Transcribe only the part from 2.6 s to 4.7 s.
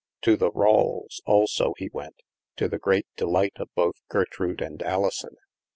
the great delight of both Gertrude